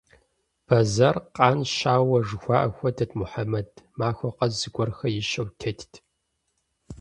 Бэзэр 0.65 1.15
къан 1.35 1.59
щауэ 1.75 2.17
жыхуаӀэм 2.27 2.71
хуэдэт 2.77 3.11
Мухьэмэд: 3.19 3.69
махуэ 3.99 4.29
къэс 4.37 4.53
зыгуэрхэр 4.61 5.13
ищэу 5.21 5.47
тетт. 5.59 5.91